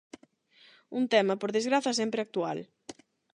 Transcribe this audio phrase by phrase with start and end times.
[0.97, 2.59] Un tema, por desgraza, sempre actual.